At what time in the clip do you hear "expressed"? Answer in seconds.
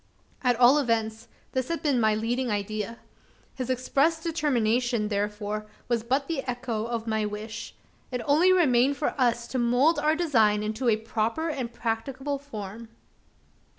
3.69-4.23